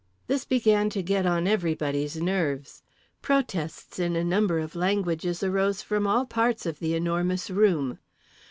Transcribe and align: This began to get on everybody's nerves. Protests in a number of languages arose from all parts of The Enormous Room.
This 0.25 0.45
began 0.45 0.89
to 0.97 1.03
get 1.03 1.27
on 1.27 1.45
everybody's 1.45 2.15
nerves. 2.19 2.81
Protests 3.21 3.99
in 3.99 4.15
a 4.15 4.23
number 4.23 4.57
of 4.57 4.75
languages 4.75 5.43
arose 5.43 5.83
from 5.83 6.07
all 6.07 6.25
parts 6.25 6.65
of 6.65 6.79
The 6.79 6.95
Enormous 6.95 7.51
Room. 7.51 7.99